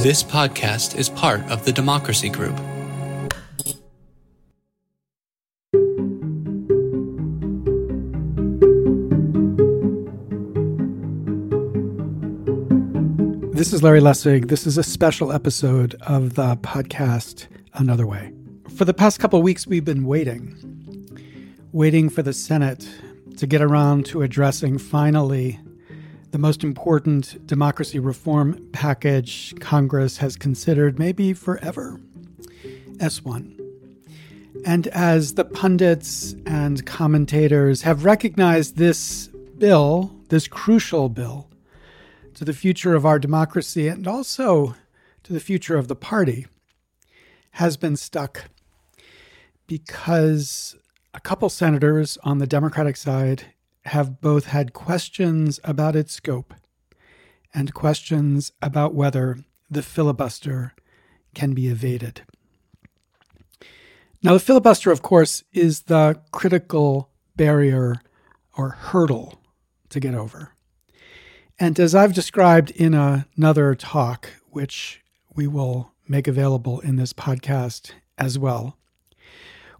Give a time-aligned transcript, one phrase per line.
[0.00, 2.56] This podcast is part of the Democracy Group.
[13.52, 14.48] This is Larry Lessig.
[14.48, 18.32] This is a special episode of the podcast Another Way.
[18.74, 20.56] For the past couple weeks, we've been waiting,
[21.72, 22.88] waiting for the Senate
[23.36, 25.60] to get around to addressing finally
[26.36, 31.98] the most important democracy reform package Congress has considered maybe forever
[32.98, 33.58] S1.
[34.66, 41.48] And as the pundits and commentators have recognized this bill, this crucial bill,
[42.34, 44.74] to the future of our democracy and also
[45.22, 46.46] to the future of the party,
[47.52, 48.50] has been stuck
[49.66, 50.76] because
[51.14, 53.54] a couple senators on the Democratic side
[53.86, 56.54] have both had questions about its scope
[57.54, 59.38] and questions about whether
[59.70, 60.74] the filibuster
[61.34, 62.22] can be evaded.
[64.22, 68.00] Now, the filibuster, of course, is the critical barrier
[68.56, 69.40] or hurdle
[69.90, 70.52] to get over.
[71.58, 75.02] And as I've described in another talk, which
[75.34, 78.76] we will make available in this podcast as well,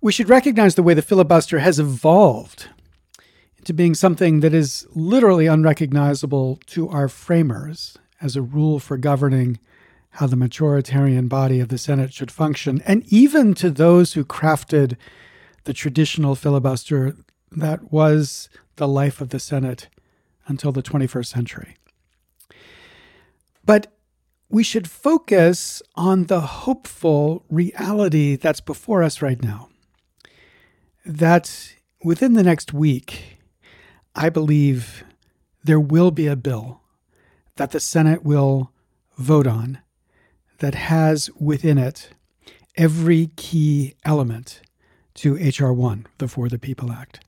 [0.01, 2.69] we should recognize the way the filibuster has evolved
[3.67, 9.59] into being something that is literally unrecognizable to our framers as a rule for governing
[10.11, 14.97] how the majoritarian body of the Senate should function, and even to those who crafted
[15.65, 17.17] the traditional filibuster
[17.51, 19.89] that was the life of the Senate
[20.47, 21.77] until the 21st century.
[23.65, 23.93] But
[24.49, 29.71] we should focus on the hopeful reality that's before us right now.
[31.05, 33.36] That within the next week,
[34.19, 35.05] I believe
[35.63, 36.81] there will be a bill
[37.57, 38.73] that the Senate will
[39.19, 39.79] vote on
[40.59, 42.09] that has within it
[42.77, 44.63] every key element
[45.17, 45.71] to H.R.
[45.71, 47.21] 1, the For the People Act.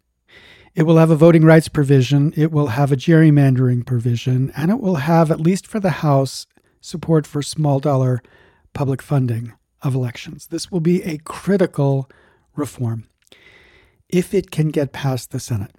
[0.74, 4.80] It will have a voting rights provision, it will have a gerrymandering provision, and it
[4.80, 6.46] will have, at least for the House,
[6.80, 8.22] support for small dollar
[8.72, 9.52] public funding
[9.82, 10.46] of elections.
[10.46, 12.08] This will be a critical
[12.56, 13.08] reform
[14.08, 15.74] if it can get past the Senate,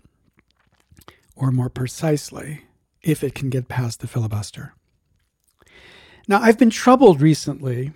[1.39, 2.66] or more precisely,
[3.01, 4.73] if it can get past the filibuster.
[6.27, 7.94] Now, I've been troubled recently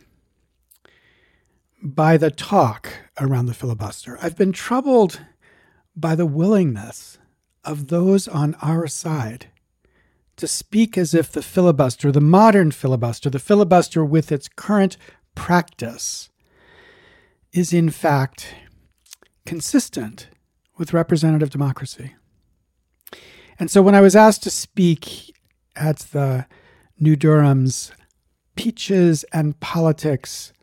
[1.81, 2.89] by the talk
[3.19, 4.17] around the filibuster.
[4.21, 5.19] I've been troubled
[5.95, 7.17] by the willingness
[7.65, 9.47] of those on our side
[10.37, 14.97] to speak as if the filibuster, the modern filibuster, the filibuster with its current
[15.35, 16.29] practice,
[17.51, 18.55] is in fact
[19.45, 20.29] consistent
[20.77, 22.15] with representative democracy.
[23.59, 25.35] And so when I was asked to speak
[25.75, 26.45] at the
[26.99, 27.91] New Durham's
[28.55, 30.53] Peaches and Politics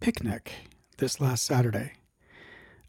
[0.00, 0.52] picnic
[0.98, 1.92] this last Saturday,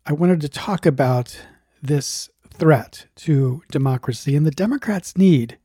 [0.06, 1.40] I wanted to talk about
[1.81, 5.57] this threat to democracy and the Democrats' need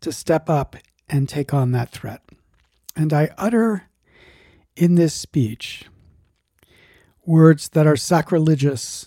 [0.00, 0.76] to step up
[1.08, 2.22] and take on that threat.
[2.96, 3.88] And I utter
[4.76, 5.84] in this speech
[7.24, 9.06] words that are sacrilegious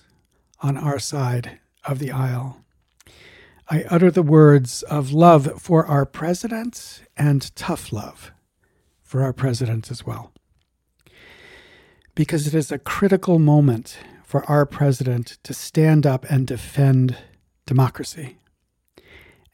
[0.62, 2.61] on our side of the aisle.
[3.72, 8.34] I utter the words of love for our president and tough love
[9.02, 10.34] for our president as well.
[12.14, 17.16] Because it is a critical moment for our president to stand up and defend
[17.66, 18.36] democracy.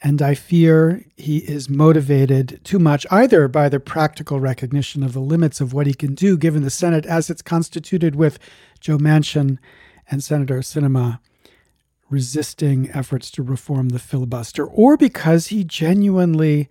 [0.01, 5.19] And I fear he is motivated too much either by the practical recognition of the
[5.19, 8.39] limits of what he can do, given the Senate as it's constituted with
[8.79, 9.59] Joe Manchin
[10.09, 11.19] and Senator Sinema
[12.09, 16.67] resisting efforts to reform the filibuster, or because he genuinely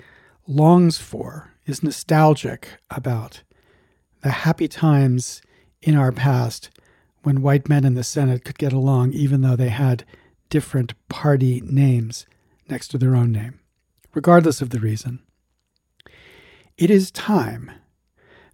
[0.47, 3.43] longs for, is nostalgic about
[4.23, 5.43] the happy times
[5.83, 6.71] in our past
[7.23, 10.05] when white men in the Senate could get along even though they had
[10.49, 12.27] different party names
[12.69, 13.59] next to their own name,
[14.15, 15.21] regardless of the reason.
[16.79, 17.71] It is time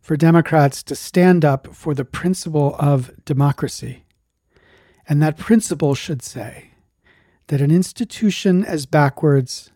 [0.01, 4.05] for Democrats to stand up for the principle of democracy.
[5.09, 6.72] And that principle should say
[7.49, 9.71] that an institution as backwards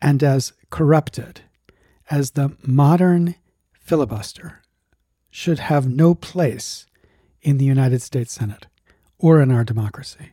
[0.00, 1.42] and as corrupted
[2.10, 3.34] as the modern
[3.72, 4.62] filibuster
[5.30, 6.86] should have no place
[7.42, 8.66] in the United States Senate
[9.18, 10.32] or in our democracy.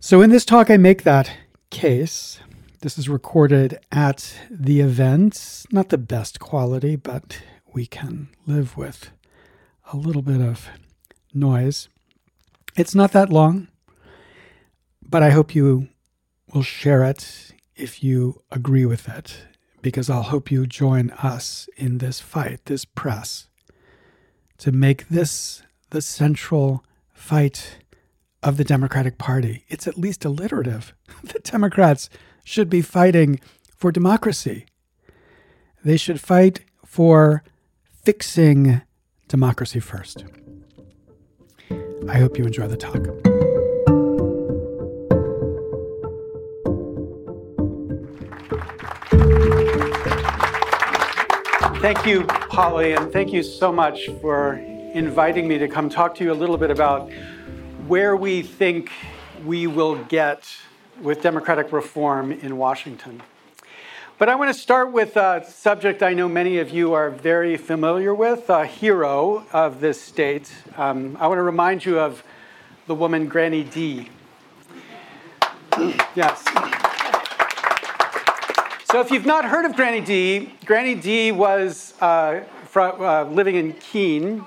[0.00, 1.30] So, in this talk, I make that
[1.70, 2.40] case.
[2.80, 5.66] This is recorded at the event.
[5.72, 7.42] Not the best quality, but
[7.72, 9.10] we can live with
[9.92, 10.68] a little bit of
[11.34, 11.88] noise.
[12.76, 13.68] It's not that long,
[15.08, 15.88] but I hope you
[16.52, 19.38] will share it if you agree with it,
[19.82, 23.48] because I'll hope you join us in this fight, this press,
[24.58, 27.78] to make this the central fight
[28.42, 29.64] of the Democratic Party.
[29.68, 30.94] It's at least alliterative.
[31.22, 32.10] the Democrats
[32.44, 33.40] should be fighting
[33.76, 34.66] for democracy.
[35.84, 37.42] They should fight for
[38.02, 38.82] fixing
[39.28, 40.24] democracy first.
[42.08, 43.27] I hope you enjoy the talk.
[51.80, 56.24] Thank you, Polly, and thank you so much for inviting me to come talk to
[56.24, 57.08] you a little bit about
[57.86, 58.90] where we think
[59.44, 60.52] we will get
[61.00, 63.22] with democratic reform in Washington.
[64.18, 67.56] But I want to start with a subject I know many of you are very
[67.56, 70.52] familiar with, a hero of this state.
[70.76, 72.24] Um, I want to remind you of
[72.88, 74.08] the woman Granny D.
[76.16, 76.44] yes.
[78.90, 82.40] So, if you've not heard of Granny D, Granny D was uh,
[82.74, 84.46] uh, living in Keene,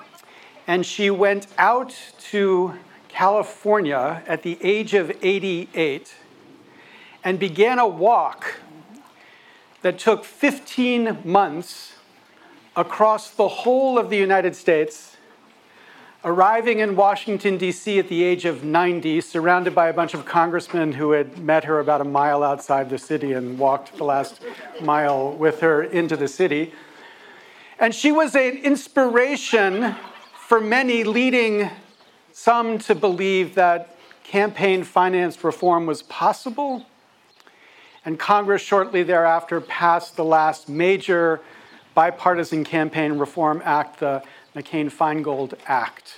[0.66, 1.96] and she went out
[2.32, 2.74] to
[3.08, 6.16] California at the age of 88
[7.24, 8.56] and began a walk
[9.84, 11.94] that took 15 months
[12.76, 15.18] across the whole of the United States
[16.24, 17.98] arriving in Washington, D.C.
[17.98, 21.80] at the age of 90, surrounded by a bunch of congressmen who had met her
[21.80, 24.42] about a mile outside the city and walked the last
[24.82, 26.74] mile with her into the city.
[27.80, 29.96] And she was an inspiration
[30.48, 31.70] for many, leading
[32.32, 36.86] some to believe that campaign finance reform was possible.
[38.06, 41.42] And Congress shortly thereafter passed the last major
[41.94, 44.24] bipartisan campaign reform act, the
[44.56, 46.16] McCain Feingold Act,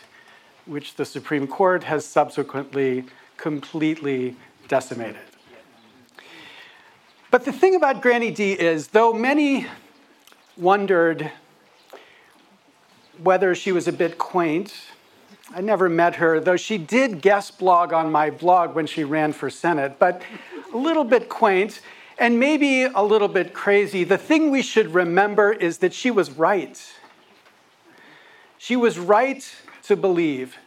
[0.66, 3.06] which the Supreme Court has subsequently
[3.38, 4.36] completely
[4.68, 5.22] decimated.
[7.30, 9.68] But the thing about Granny D is, though many
[10.58, 11.32] wondered
[13.22, 14.74] whether she was a bit quaint,
[15.54, 19.34] I never met her, though she did guest blog on my blog when she ran
[19.34, 20.22] for Senate, but
[20.74, 21.82] a little bit quaint
[22.18, 24.04] and maybe a little bit crazy.
[24.04, 26.82] The thing we should remember is that she was right.
[28.64, 29.46] She was right
[29.88, 30.58] to believe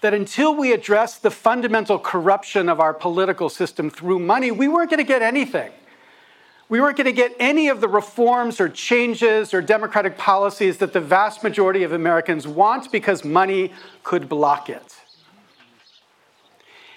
[0.00, 4.88] that until we address the fundamental corruption of our political system through money, we weren't
[4.88, 5.70] going to get anything.
[6.70, 10.94] We weren't going to get any of the reforms or changes or democratic policies that
[10.94, 14.96] the vast majority of Americans want because money could block it.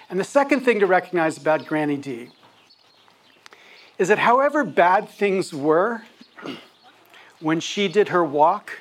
[0.09, 2.29] And the second thing to recognize about Granny D
[3.97, 6.03] is that however bad things were
[7.41, 8.77] when she did her walk,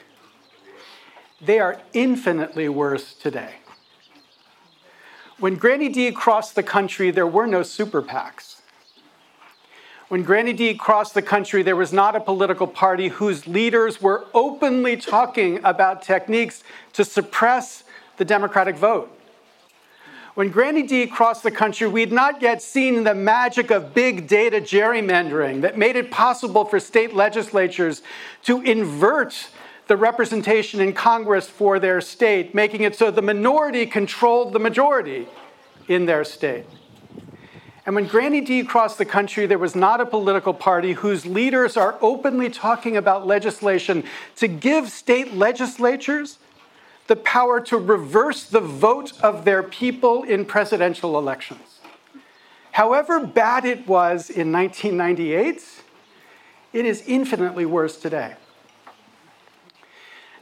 [1.40, 3.54] they are infinitely worse today.
[5.38, 8.60] When Granny D crossed the country, there were no super PACs.
[10.08, 14.26] When Granny D crossed the country, there was not a political party whose leaders were
[14.34, 16.62] openly talking about techniques
[16.94, 17.84] to suppress
[18.16, 19.16] the Democratic vote.
[20.34, 24.28] When Granny D crossed the country, we had not yet seen the magic of big
[24.28, 28.02] data gerrymandering that made it possible for state legislatures
[28.44, 29.48] to invert
[29.90, 35.26] the representation in Congress for their state, making it so the minority controlled the majority
[35.88, 36.64] in their state.
[37.84, 41.76] And when Granny D crossed the country, there was not a political party whose leaders
[41.76, 44.05] are openly talking about legislation
[44.36, 46.38] to give state legislatures
[47.08, 51.81] the power to reverse the vote of their people in presidential elections.
[52.70, 55.65] However bad it was in 1998,
[56.74, 58.36] it is infinitely worse today.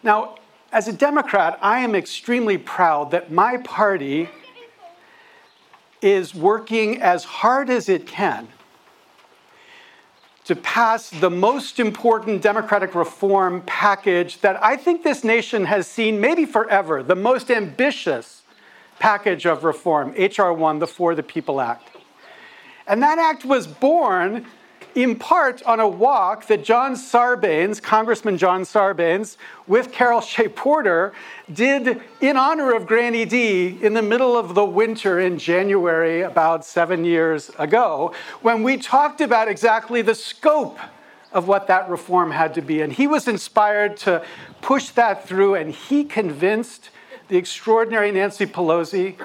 [0.02, 0.37] Now,
[0.73, 4.28] as a Democrat, I am extremely proud that my party
[6.00, 8.49] is working as hard as it can
[10.45, 16.21] to pass the most important democratic reform package that I think this nation has seen
[16.21, 18.43] maybe forever, the most ambitious
[18.99, 20.52] package of reform, H.R.
[20.52, 21.90] 1, the For the People Act.
[22.87, 24.47] And that act was born
[24.95, 31.12] in part on a walk that John Sarbanes, Congressman John Sarbanes, with Carol Shea Porter,
[31.52, 36.64] did in honor of Granny D in the middle of the winter in January about
[36.64, 40.78] seven years ago, when we talked about exactly the scope
[41.33, 42.80] of what that reform had to be.
[42.80, 44.25] And he was inspired to
[44.62, 46.90] push that through, and he convinced
[47.28, 49.16] the extraordinary Nancy Pelosi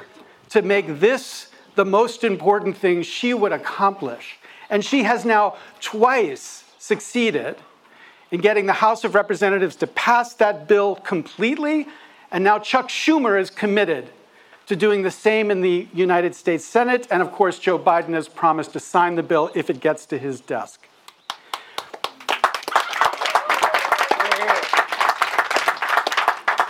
[0.50, 4.38] to make this the most important thing she would accomplish
[4.74, 7.56] and she has now twice succeeded
[8.32, 11.88] in getting the House of Representatives to pass that bill completely.
[12.32, 14.10] And now Chuck Schumer is committed
[14.66, 17.08] to doing the same in the United States Senate.
[17.12, 20.18] And of course, Joe Biden has promised to sign the bill if it gets to
[20.18, 20.88] his desk.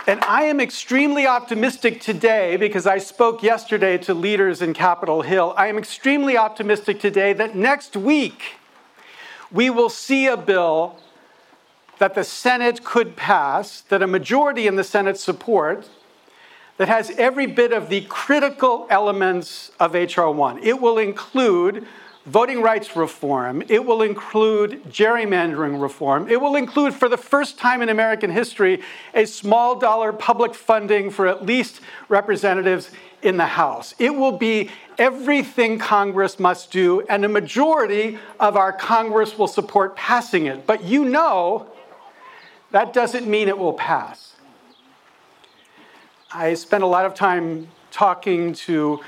[0.06, 5.54] And I am extremely optimistic today because I spoke yesterday to leaders in Capitol Hill.
[5.56, 8.56] I am extremely optimistic today that next week
[9.50, 10.98] we will see a bill
[11.96, 15.88] that the Senate could pass, that a majority in the Senate support,
[16.76, 20.30] that has every bit of the critical elements of H.R.
[20.30, 20.58] 1.
[20.62, 21.86] It will include
[22.26, 23.62] voting rights reform.
[23.68, 26.28] It will include gerrymandering reform.
[26.28, 31.10] It will include, for the first time in American history, a small dollar public funding
[31.10, 32.90] for at least representatives
[33.22, 33.94] in the House.
[33.98, 39.96] It will be everything Congress must do, and a majority of our Congress will support
[39.96, 40.66] passing it.
[40.66, 41.70] But you know,
[42.70, 44.34] that doesn't mean it will pass.
[46.32, 49.00] I spent a lot of time talking to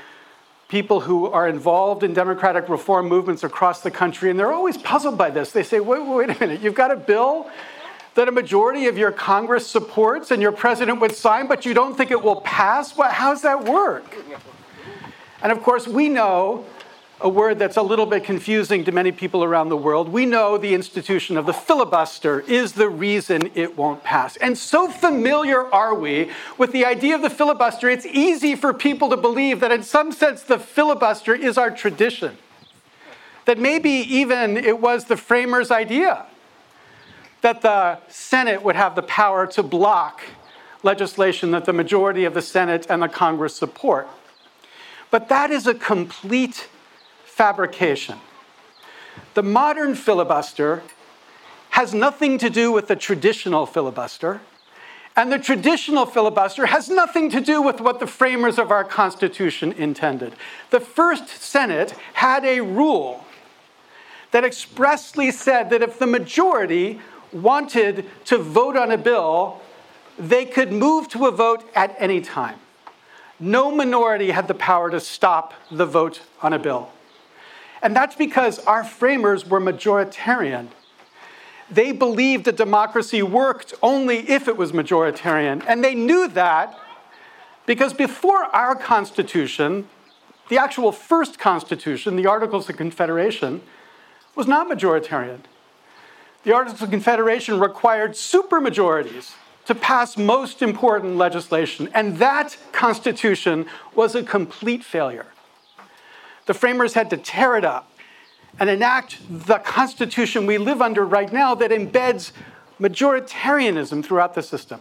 [0.67, 5.17] people who are involved in democratic reform movements across the country, and they're always puzzled
[5.17, 5.51] by this.
[5.51, 7.49] They say, wait, wait a minute, you've got a bill
[8.15, 11.95] that a majority of your Congress supports and your president would sign, but you don't
[11.95, 12.97] think it will pass?
[12.97, 14.05] Well, how does that work?
[15.41, 16.65] And of course, we know
[17.19, 20.09] a word that's a little bit confusing to many people around the world.
[20.09, 24.37] We know the institution of the filibuster is the reason it won't pass.
[24.37, 29.09] And so familiar are we with the idea of the filibuster, it's easy for people
[29.09, 32.37] to believe that in some sense the filibuster is our tradition.
[33.45, 36.25] That maybe even it was the framers' idea
[37.41, 40.21] that the Senate would have the power to block
[40.83, 44.07] legislation that the majority of the Senate and the Congress support.
[45.09, 46.67] But that is a complete
[47.37, 48.17] fabrication.
[49.35, 50.81] The modern filibuster
[51.69, 54.41] has nothing to do with the traditional filibuster,
[55.15, 59.71] and the traditional filibuster has nothing to do with what the framers of our Constitution
[59.73, 60.33] intended.
[60.71, 63.23] The First Senate had a rule
[64.31, 66.99] that expressly said that if the majority
[67.31, 69.61] wanted to vote on a bill,
[70.17, 72.57] they could move to a vote at any time.
[73.39, 76.91] No minority had the power to stop the vote on a bill.
[77.81, 80.67] And that's because our framers were majoritarian.
[81.69, 85.63] They believed that democracy worked only if it was majoritarian.
[85.67, 86.77] And they knew that
[87.65, 89.87] because before our Constitution,
[90.49, 93.61] the actual first Constitution, the Articles of Confederation,
[94.35, 95.39] was not majoritarian.
[96.43, 99.33] The Articles of Confederation required supermajorities
[99.65, 105.25] to pass most important legislation, and that Constitution was a complete failure
[106.47, 107.91] the framers had to tear it up
[108.59, 112.31] and enact the Constitution we live under right now that embeds
[112.79, 114.79] majoritarianism throughout the system.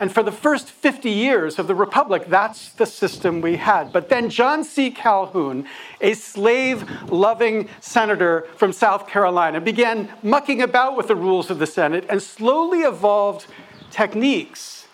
[0.00, 3.92] And for the first 50 years of the Republic, that's the system we had.
[3.92, 4.92] But then John C.
[4.92, 5.66] Calhoun,
[6.00, 11.66] a slave loving senator from South Carolina, began mucking about with the rules of the
[11.66, 13.46] Senate and slowly evolved
[13.90, 14.86] techniques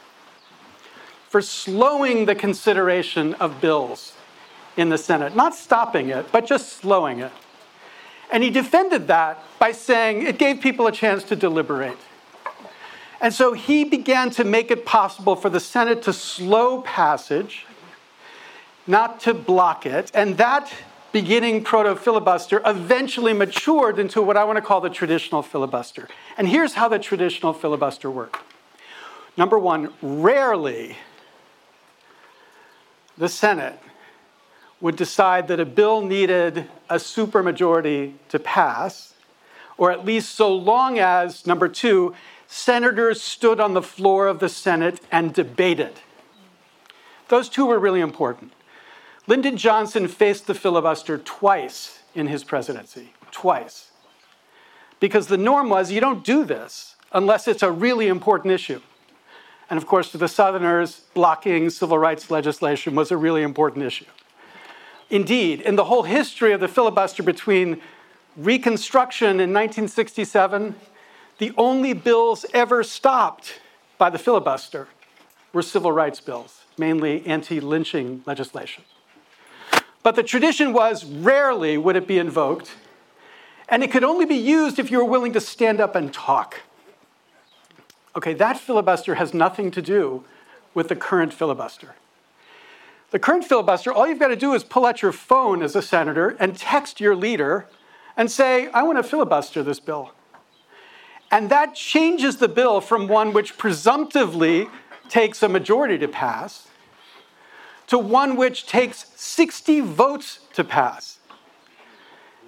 [1.28, 4.13] for slowing the consideration of bills
[4.76, 7.32] in the Senate, not stopping it, but just slowing it.
[8.30, 11.98] And he defended that by saying it gave people a chance to deliberate.
[13.20, 17.64] And so he began to make it possible for the Senate to slow passage,
[18.86, 20.10] not to block it.
[20.14, 20.72] And that
[21.12, 26.08] beginning proto filibuster eventually matured into what I want to call the traditional filibuster.
[26.36, 28.40] And here's how the traditional filibuster worked.
[29.36, 30.96] Number one, rarely
[33.16, 33.78] the Senate
[34.80, 39.14] would decide that a bill needed a supermajority to pass,
[39.78, 42.14] or at least so long as, number two,
[42.46, 45.92] senators stood on the floor of the Senate and debated.
[47.28, 48.52] Those two were really important.
[49.26, 53.90] Lyndon Johnson faced the filibuster twice in his presidency, twice.
[55.00, 58.80] Because the norm was you don't do this unless it's a really important issue.
[59.70, 64.04] And of course, to the Southerners, blocking civil rights legislation was a really important issue.
[65.10, 67.80] Indeed, in the whole history of the filibuster between
[68.36, 70.74] Reconstruction in 1967,
[71.38, 73.60] the only bills ever stopped
[73.96, 74.88] by the filibuster
[75.52, 78.82] were civil rights bills, mainly anti lynching legislation.
[80.02, 82.74] But the tradition was rarely would it be invoked,
[83.68, 86.62] and it could only be used if you were willing to stand up and talk.
[88.16, 90.24] Okay, that filibuster has nothing to do
[90.74, 91.94] with the current filibuster.
[93.14, 95.82] The current filibuster, all you've got to do is pull out your phone as a
[95.82, 97.68] senator and text your leader
[98.16, 100.10] and say, I want to filibuster this bill.
[101.30, 104.68] And that changes the bill from one which presumptively
[105.08, 106.66] takes a majority to pass
[107.86, 111.20] to one which takes 60 votes to pass.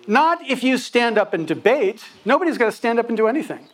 [0.09, 3.69] Not if you stand up and debate, nobody's going to stand up and do anything.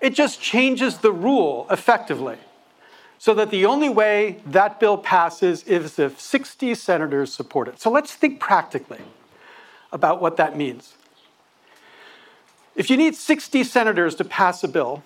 [0.00, 2.38] It just changes the rule effectively.
[3.18, 7.80] So that the only way that bill passes is if 60 senators support it.
[7.80, 9.00] So let's think practically
[9.92, 10.94] about what that means.
[12.74, 15.02] If you need 60 senators to pass a bill,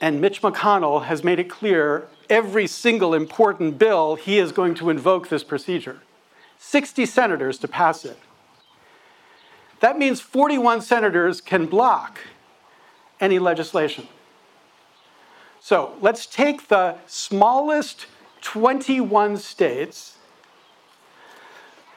[0.00, 4.90] and Mitch McConnell has made it clear every single important bill he is going to
[4.90, 6.00] invoke this procedure
[6.58, 8.16] 60 senators to pass it.
[9.80, 12.20] That means 41 senators can block
[13.20, 14.06] any legislation.
[15.64, 18.06] So let's take the smallest
[18.40, 20.16] 21 states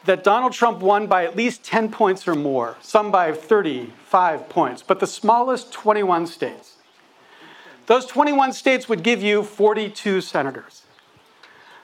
[0.06, 4.84] that Donald Trump won by at least 10 points or more, some by 35 points,
[4.84, 6.76] but the smallest 21 states.
[7.88, 10.84] Those 21 states would give you 42 senators.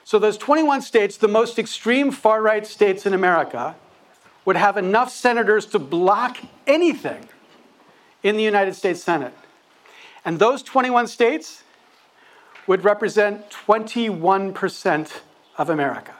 [0.03, 3.75] So, those 21 states, the most extreme far right states in America,
[4.45, 7.27] would have enough senators to block anything
[8.21, 9.33] in the United States Senate.
[10.23, 11.63] And those 21 states
[12.71, 15.11] would represent 21%
[15.57, 16.13] of America.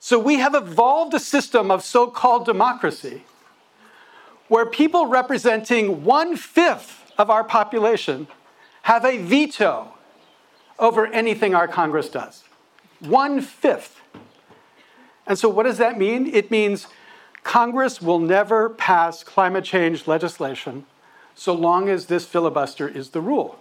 [0.00, 3.22] So we have evolved a system of so called democracy
[4.48, 8.26] where people representing one fifth of our population
[8.82, 9.94] have a veto
[10.80, 12.42] over anything our Congress does.
[12.98, 14.00] One fifth.
[15.28, 16.26] And so, what does that mean?
[16.26, 16.88] It means
[17.44, 20.86] Congress will never pass climate change legislation
[21.36, 23.60] so long as this filibuster is the rule.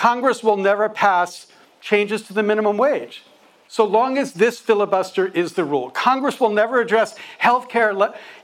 [0.00, 1.46] Congress will never pass
[1.82, 3.22] changes to the minimum wage
[3.68, 5.90] so long as this filibuster is the rule.
[5.90, 7.90] Congress will never address health care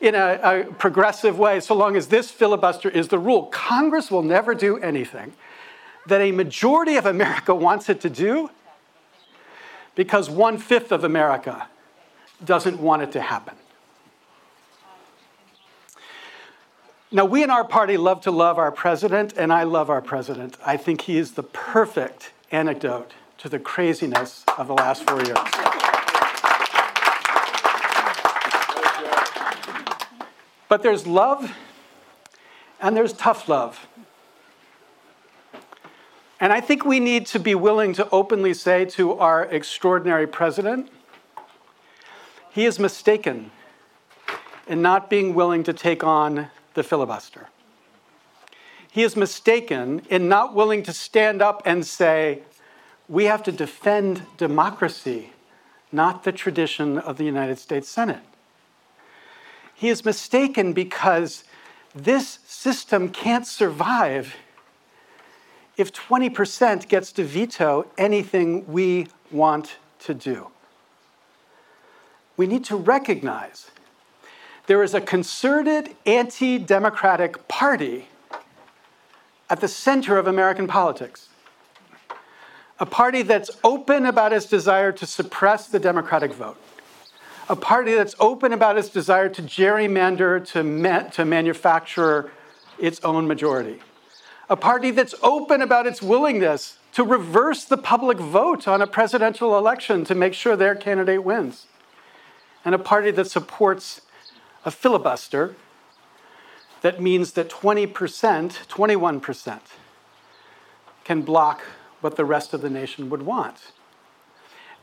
[0.03, 3.47] in a, a, progressive way so long as this filibuster is the rule.
[3.47, 5.33] Congress will never do anything
[6.05, 8.51] that a majority of America wants it to do
[9.95, 11.69] because one fifth of America
[12.45, 13.55] doesn't want it to happen.
[17.13, 20.57] Now, we in our party love to love our president, and I love our president.
[20.67, 25.39] I think he is the perfect anecdote to the craziness of the last four years.
[30.69, 31.55] But there's love
[32.81, 33.87] and there's tough love.
[36.41, 40.91] And I think we need to be willing to openly say to our extraordinary president,
[42.51, 43.53] he is mistaken
[44.67, 47.49] in not being willing to take on the filibuster.
[48.93, 52.43] He is mistaken in not willing to stand up and say,
[53.09, 55.33] we have to defend democracy,
[55.91, 58.23] not the tradition of the United States Senate.
[59.75, 61.45] He is mistaken because
[61.95, 64.37] this system can't survive
[65.77, 70.49] if 20% gets to veto anything we want to do.
[72.37, 73.71] We need to recognize
[74.67, 78.09] there is a concerted anti democratic party
[79.49, 81.29] at the center of American politics.
[82.79, 86.59] A party that's open about its desire to suppress the Democratic vote,
[87.49, 92.31] a party that's open about its desire to gerrymander to, ma- to manufacture
[92.79, 93.81] its own majority,
[94.51, 99.57] a party that's open about its willingness to reverse the public vote on a presidential
[99.57, 101.67] election to make sure their candidate wins,
[102.63, 104.03] and a party that supports
[104.67, 105.55] a filibuster
[106.83, 109.61] that means that 20%, 21%
[111.05, 111.63] can block
[112.01, 113.73] what the rest of the nation would want.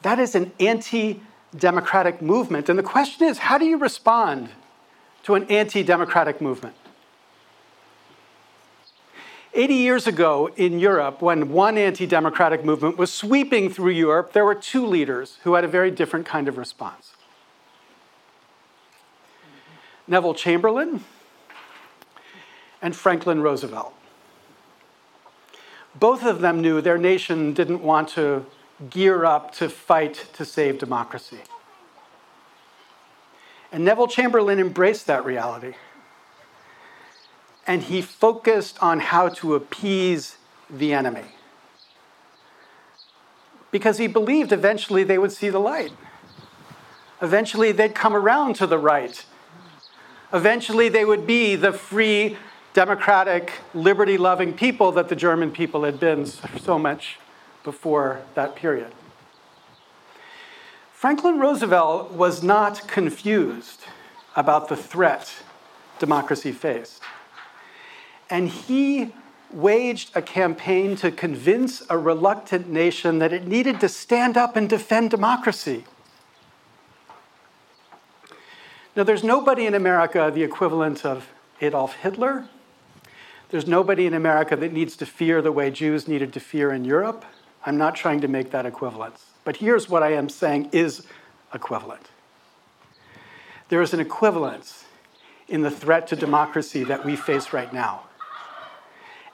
[0.02, 1.22] That is an anti
[1.56, 2.68] democratic movement.
[2.68, 4.50] And the question is how do you respond
[5.24, 6.76] to an anti democratic movement?
[9.54, 14.46] 80 years ago in Europe, when one anti democratic movement was sweeping through Europe, there
[14.46, 17.14] were two leaders who had a very different kind of response
[20.08, 21.04] Neville Chamberlain
[22.82, 23.94] and Franklin Roosevelt
[25.96, 28.46] both of them knew their nation didn't want to
[28.90, 31.40] gear up to fight to save democracy.
[33.72, 35.74] And Neville Chamberlain embraced that reality.
[37.66, 40.38] And he focused on how to appease
[40.70, 41.24] the enemy.
[43.72, 45.92] Because he believed eventually they would see the light.
[47.22, 49.26] Eventually they'd come around to the right.
[50.34, 52.38] Eventually they would be the free
[52.74, 57.20] democratic, liberty loving people that the German people had been so much
[57.64, 58.92] before that period.
[60.92, 63.82] Franklin Roosevelt was not confused
[64.36, 65.44] about the threat
[66.00, 67.04] democracy faced.
[68.30, 69.14] And he
[69.52, 74.68] waged a campaign to convince a reluctant nation that it needed to stand up and
[74.68, 75.84] defend democracy.
[78.96, 81.28] Now, there's nobody in America the equivalent of
[81.62, 82.48] Adolf Hitler
[83.54, 86.86] there's nobody in America that needs to fear the way Jews needed to fear in
[86.86, 87.24] Europe.
[87.64, 89.28] I'm not trying to make that equivalence.
[89.44, 91.06] But here's what I am saying is
[91.54, 92.10] equivalent.
[93.70, 94.86] There is an equivalence
[95.48, 98.06] in the threat to democracy that we face right now.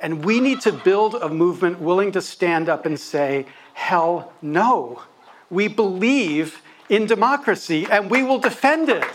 [0.02, 5.04] And we need to build a movement willing to stand up and say, hell no.
[5.50, 9.06] We believe in democracy and we will defend it.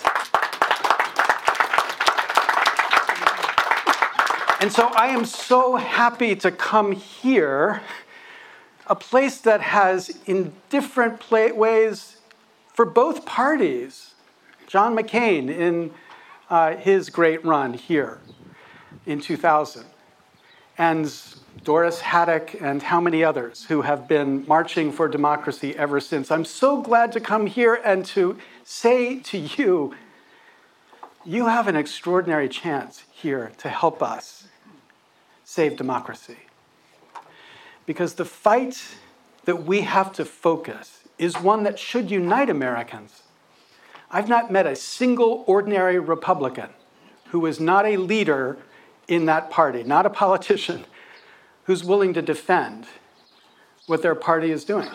[4.65, 7.83] And so I am so happy to come here,
[8.87, 12.17] a place that has, in different ways,
[12.73, 14.15] for both parties,
[14.67, 15.91] John McCain in
[16.49, 18.23] uh, his great run here
[19.05, 19.85] in 2000,
[20.79, 21.15] and
[21.63, 26.31] Doris Haddock and how many others who have been marching for democracy ever since.
[26.31, 29.95] I'm so glad to come here and to say to you,
[31.23, 34.49] you have an extraordinary chance here to help us
[35.45, 36.39] save democracy.
[37.87, 38.97] Because the fight
[39.45, 43.23] that we have to focus is one that should unite Americans.
[44.11, 46.71] I've not met a single ordinary Republican
[47.29, 48.57] who is not a leader
[49.07, 50.85] in that party, not a politician,
[51.65, 52.87] who's willing to defend
[53.87, 54.89] what their party is doing.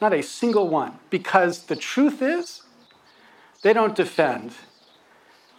[0.00, 0.98] Not a single one.
[1.10, 2.62] Because the truth is,
[3.62, 4.52] they don't defend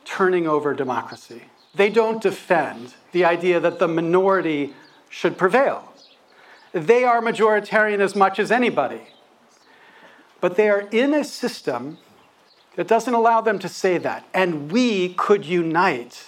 [0.04, 1.44] turning over democracy.
[1.76, 4.74] They don't defend the idea that the minority
[5.10, 5.94] should prevail.
[6.72, 9.02] They are majoritarian as much as anybody.
[10.42, 11.98] But they are in a system
[12.76, 14.26] that doesn't allow them to say that.
[14.34, 16.26] And we could unite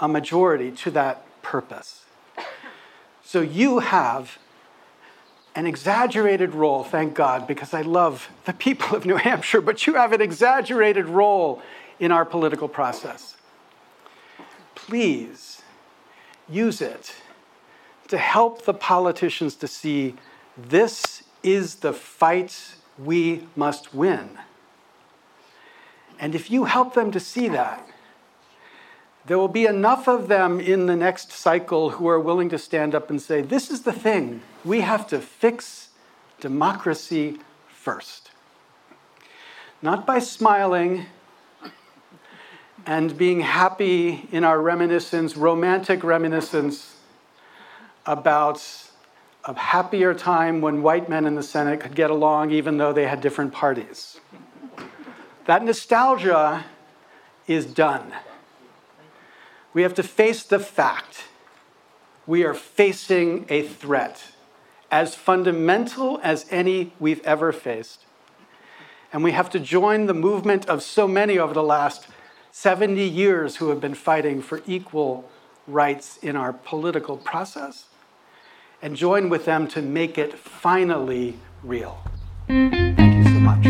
[0.00, 2.04] a majority to that purpose.
[3.24, 4.38] So you have
[5.54, 9.94] an exaggerated role, thank God, because I love the people of New Hampshire, but you
[9.94, 11.62] have an exaggerated role
[11.98, 13.35] in our political process.
[14.86, 15.62] Please
[16.48, 17.16] use it
[18.06, 20.14] to help the politicians to see
[20.56, 24.38] this is the fight we must win.
[26.20, 27.84] And if you help them to see that,
[29.26, 32.94] there will be enough of them in the next cycle who are willing to stand
[32.94, 34.40] up and say, This is the thing.
[34.64, 35.88] We have to fix
[36.38, 38.30] democracy first.
[39.82, 41.06] Not by smiling
[42.86, 46.94] and being happy in our reminiscence, romantic reminiscence
[48.06, 48.62] about
[49.44, 53.06] a happier time when white men in the Senate could get along even though they
[53.06, 54.20] had different parties.
[55.46, 56.64] That nostalgia
[57.48, 58.12] is done.
[59.74, 61.24] We have to face the fact
[62.26, 64.22] we are facing a threat
[64.90, 68.04] as fundamental as any we've ever faced.
[69.12, 72.08] And we have to join the movement of so many over the last
[72.56, 75.28] 70 years who have been fighting for equal
[75.66, 77.84] rights in our political process
[78.80, 82.02] and join with them to make it finally real.
[82.46, 83.62] Thank you so much.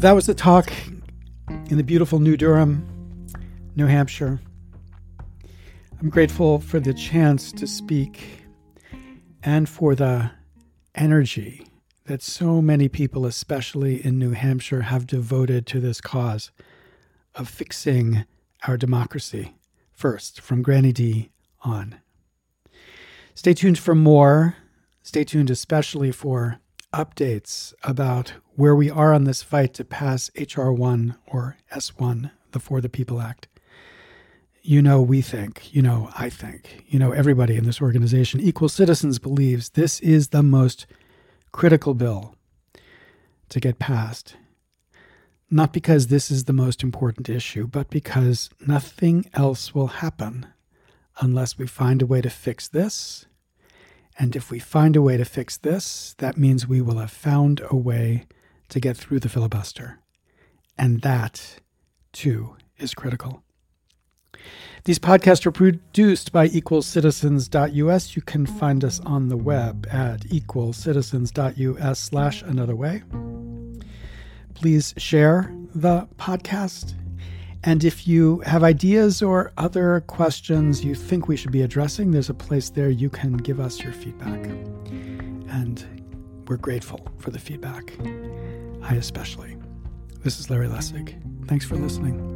[0.00, 0.72] That was the talk
[1.68, 2.86] in the beautiful New Durham,
[3.74, 4.40] New Hampshire.
[6.00, 8.44] I'm grateful for the chance to speak
[9.42, 10.30] and for the
[10.94, 11.66] energy
[12.06, 16.50] that so many people, especially in New Hampshire, have devoted to this cause
[17.34, 18.24] of fixing
[18.66, 19.54] our democracy
[19.92, 21.30] first, from Granny D
[21.62, 21.96] on.
[23.34, 24.56] Stay tuned for more.
[25.02, 26.60] Stay tuned especially for
[26.92, 30.72] updates about where we are on this fight to pass H.R.
[30.72, 33.48] 1 or S1, the For the People Act.
[34.62, 38.68] You know, we think, you know, I think, you know, everybody in this organization, Equal
[38.68, 40.86] Citizens, believes this is the most
[41.54, 42.34] critical bill
[43.48, 44.36] to get passed.
[45.50, 50.46] Not because this is the most important issue, but because nothing else will happen
[51.20, 53.26] unless we find a way to fix this
[54.18, 57.60] and if we find a way to fix this, that means we will have found
[57.70, 58.26] a way
[58.68, 59.98] to get through the filibuster.
[60.78, 61.60] And that,
[62.12, 63.42] too, is critical.
[64.84, 68.16] These podcasts are produced by equalcitizens.us.
[68.16, 73.02] You can find us on the web at equalcitizens.us slash another way.
[74.54, 76.94] Please share the podcast
[77.66, 82.28] and if you have ideas or other questions you think we should be addressing, there's
[82.28, 84.44] a place there you can give us your feedback.
[85.48, 87.94] And we're grateful for the feedback.
[88.82, 89.56] I especially.
[90.22, 91.18] This is Larry Lessig.
[91.48, 92.33] Thanks for listening.